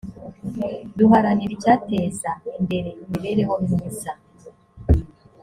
[0.97, 4.11] duharanira icyateza imbere imibereho myiza.